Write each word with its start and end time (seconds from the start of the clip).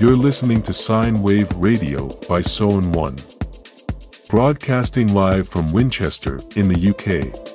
You're 0.00 0.16
listening 0.16 0.62
to 0.62 0.72
Sine 0.72 1.20
Wave 1.20 1.54
Radio 1.56 2.06
by 2.26 2.40
Soen 2.40 2.90
One. 2.90 3.16
Broadcasting 4.30 5.12
live 5.12 5.46
from 5.46 5.72
Winchester, 5.72 6.40
in 6.56 6.68
the 6.68 6.88
UK. 6.88 7.49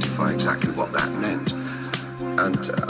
Identify 0.00 0.32
exactly 0.32 0.72
what 0.72 0.90
that 0.94 1.12
meant. 1.12 1.52
And 2.40 2.70
uh, 2.70 2.86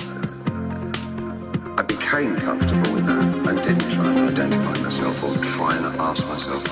I 1.76 1.82
became 1.82 2.36
comfortable 2.36 2.92
with 2.92 3.06
that 3.06 3.48
and 3.48 3.62
didn't 3.62 3.90
try 3.90 4.06
and 4.06 4.30
identify 4.30 4.80
myself 4.80 5.24
or 5.24 5.34
try 5.56 5.76
and 5.76 5.86
ask 6.00 6.24
myself 6.28 6.64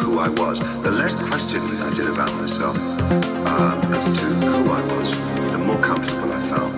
who 0.00 0.18
I 0.18 0.28
was. 0.28 0.58
The 0.82 0.90
less 0.90 1.14
questioning 1.28 1.80
I 1.80 1.94
did 1.94 2.08
about 2.08 2.32
myself 2.34 2.76
um, 2.76 3.94
as 3.94 4.04
to 4.06 4.10
who 4.10 4.72
I 4.72 4.82
was, 4.96 5.10
the 5.52 5.58
more 5.58 5.80
comfortable 5.80 6.32
I 6.32 6.40
felt. 6.48 6.75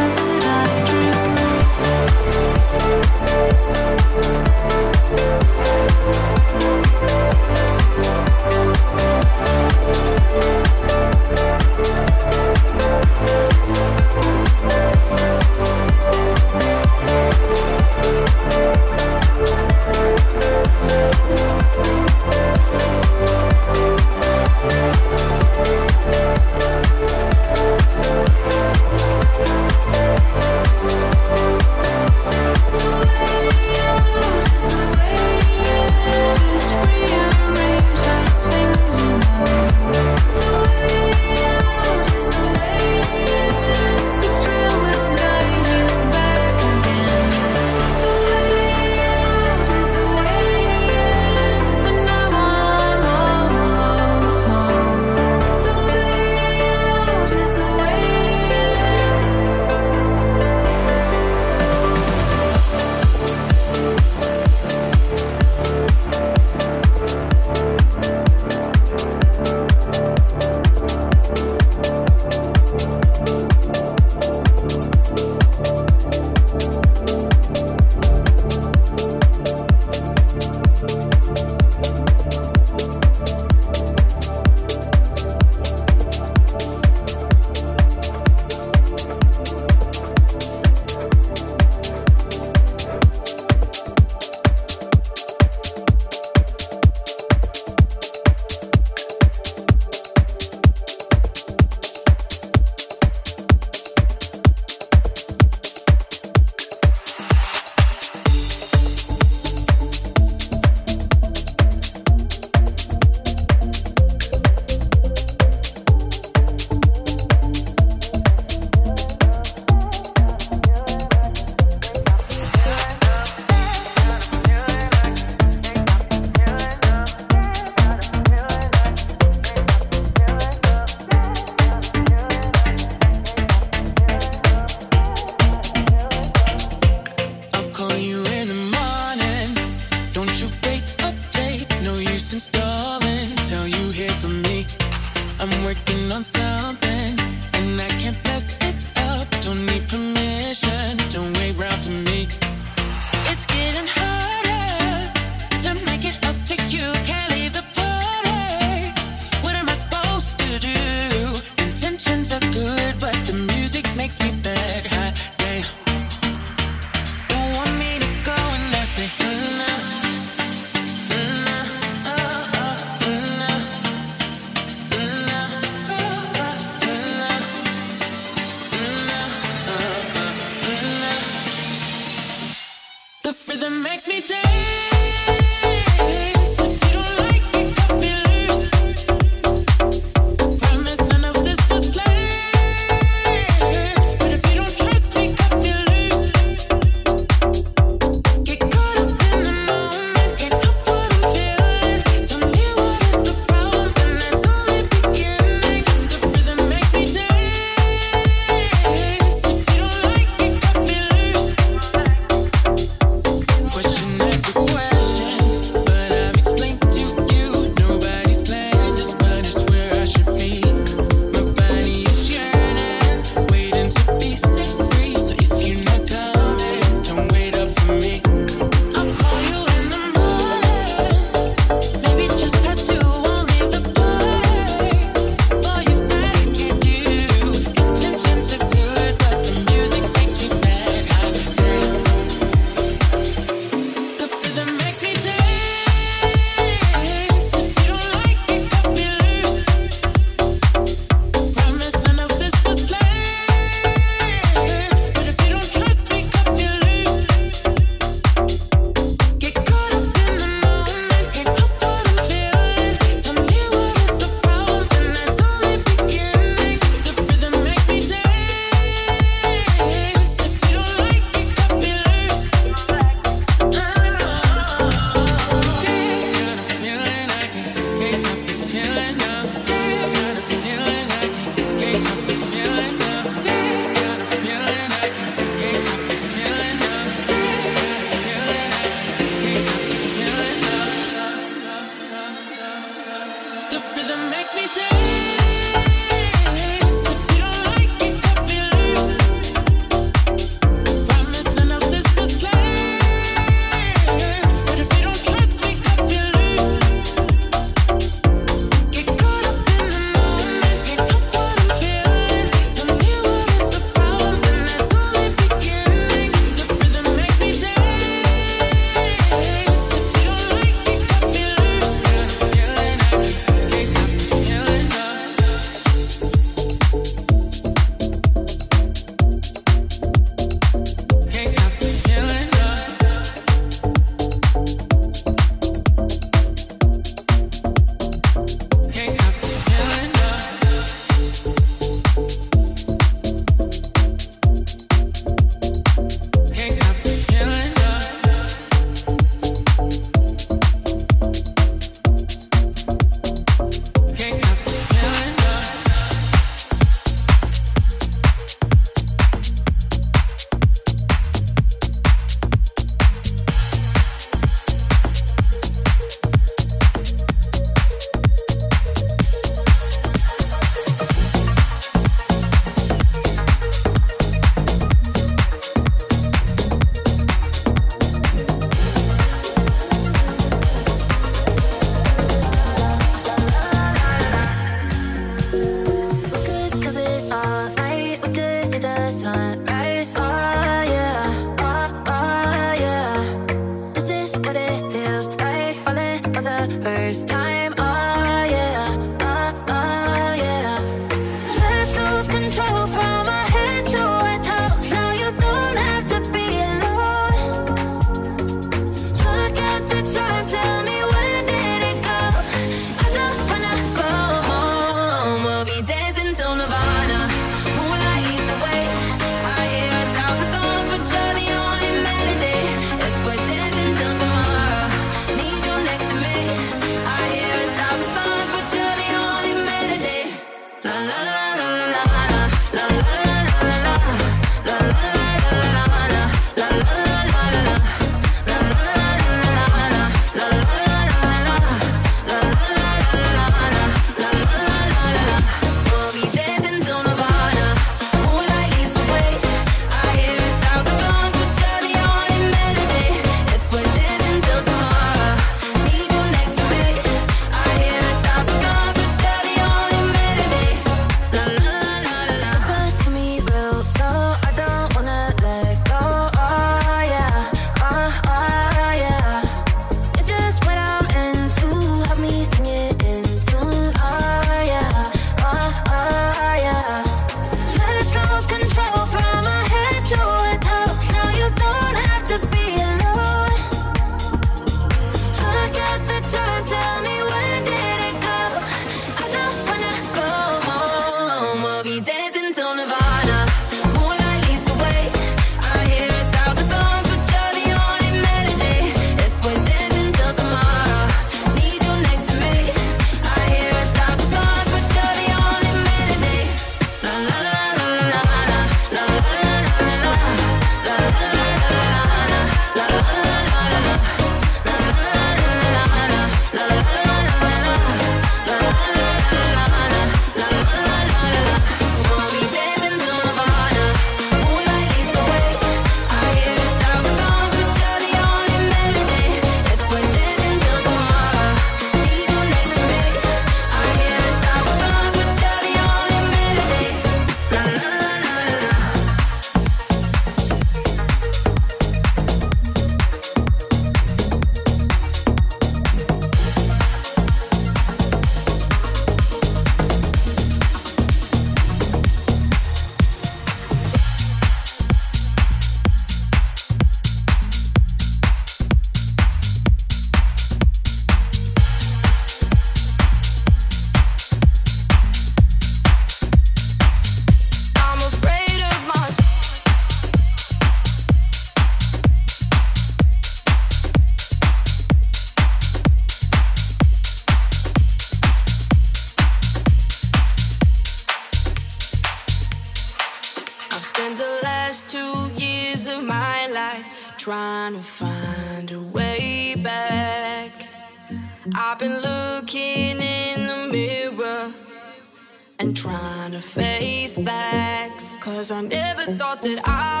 I 598.51 598.61
never 598.61 599.05
thought 599.13 599.41
that 599.43 599.59
I 599.63 600.00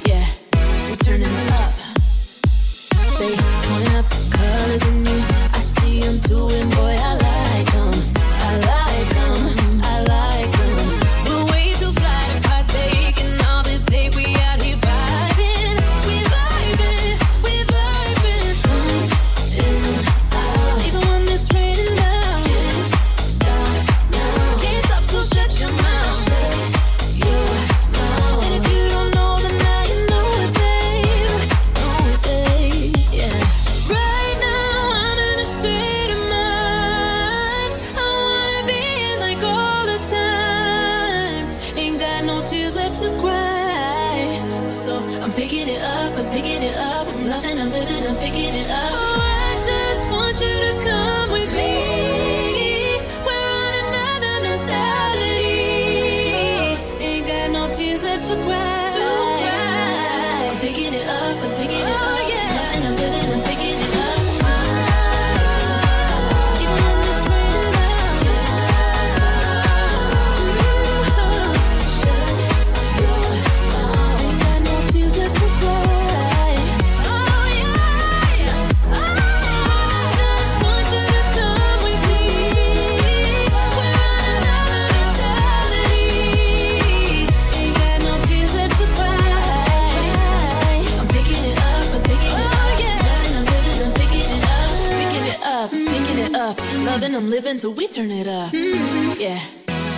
living, 97.41 97.57
so 97.57 97.71
we 97.71 97.87
turn 97.87 98.11
it 98.11 98.27
up. 98.27 98.53
Mm-hmm. 98.53 99.19
Yeah, 99.19 99.41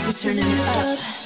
we 0.08 0.14
turning 0.14 0.46
it 0.46 0.60
up. 0.60 1.23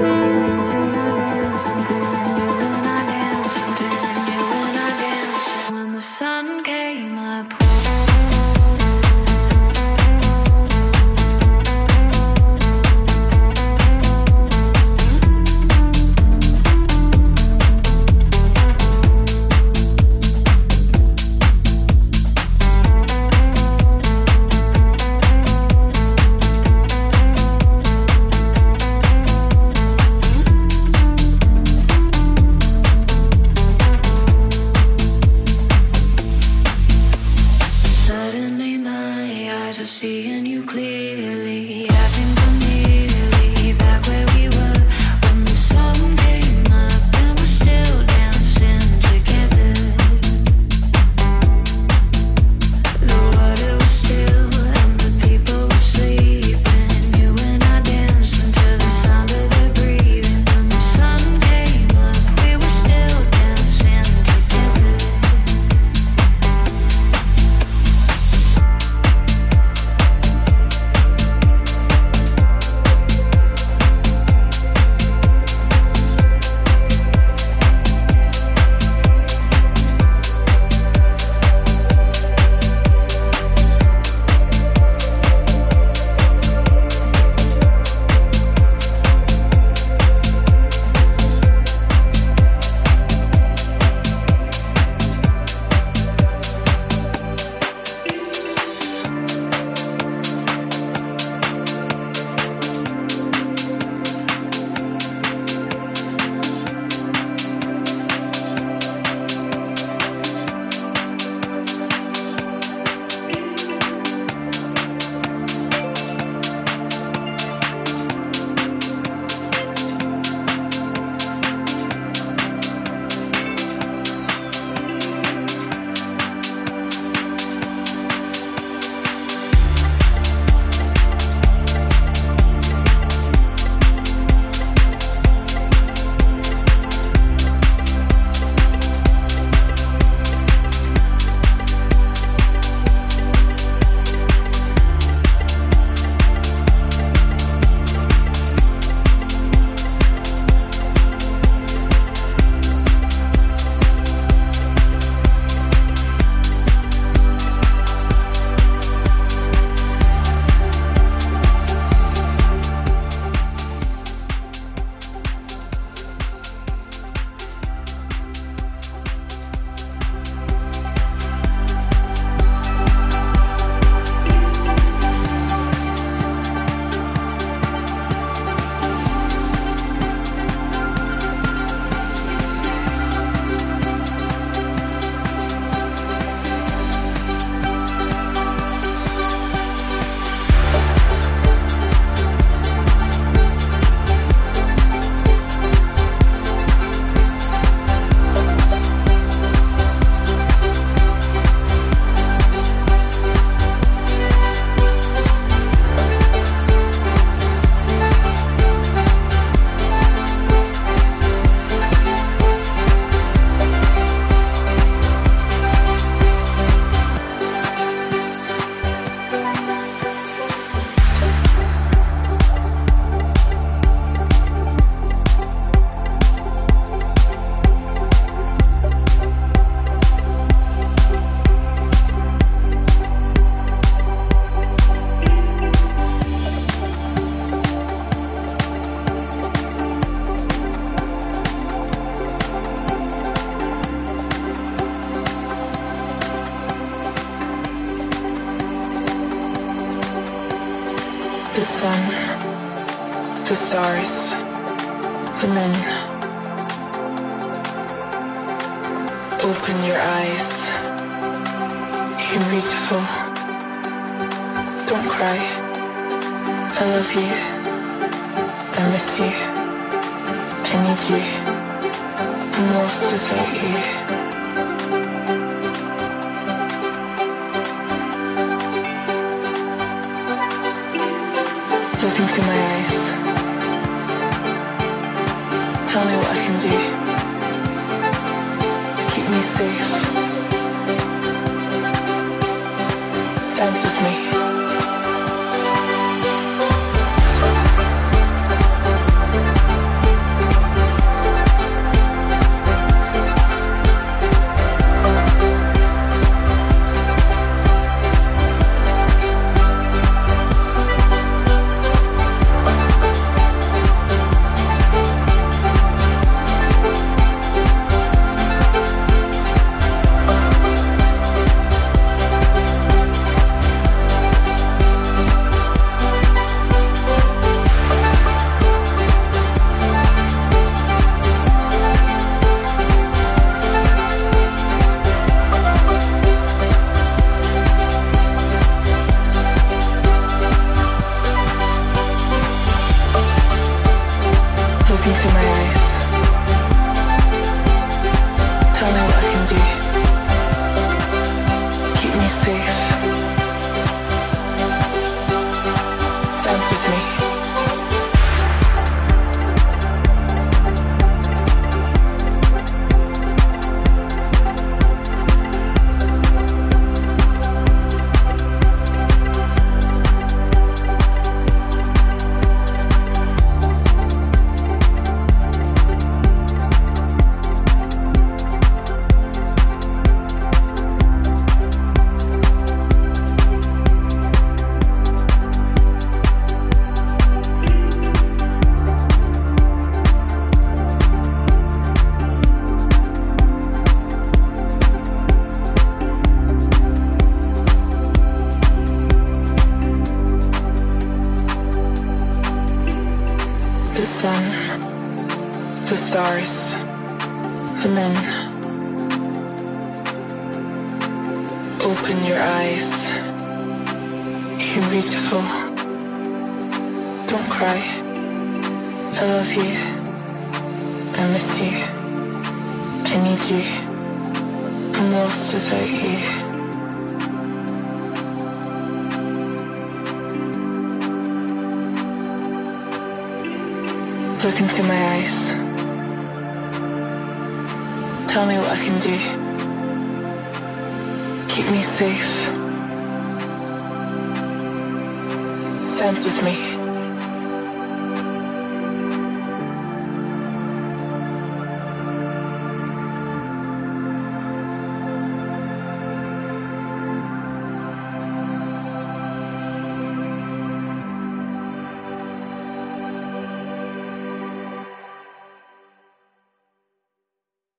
Música 0.00 0.79